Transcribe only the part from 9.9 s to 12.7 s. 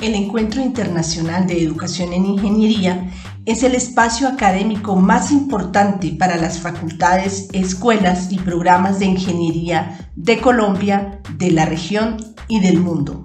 de Colombia, de la región y